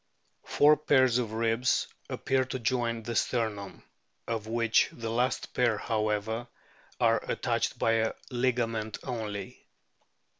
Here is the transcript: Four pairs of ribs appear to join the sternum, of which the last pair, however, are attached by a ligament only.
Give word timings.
Four 0.45 0.77
pairs 0.77 1.19
of 1.19 1.31
ribs 1.31 1.85
appear 2.09 2.43
to 2.45 2.57
join 2.57 3.03
the 3.03 3.15
sternum, 3.15 3.83
of 4.27 4.47
which 4.47 4.89
the 4.91 5.11
last 5.11 5.53
pair, 5.53 5.77
however, 5.77 6.47
are 6.99 7.23
attached 7.29 7.77
by 7.77 7.91
a 7.91 8.13
ligament 8.31 8.97
only. 9.03 9.67